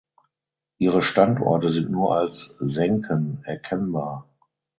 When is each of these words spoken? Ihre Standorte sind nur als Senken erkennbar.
Ihre 0.79 1.03
Standorte 1.03 1.69
sind 1.69 1.91
nur 1.91 2.15
als 2.17 2.55
Senken 2.59 3.39
erkennbar. 3.45 4.27